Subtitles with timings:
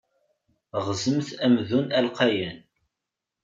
[0.85, 2.57] Ɣzemt amdun alqayan.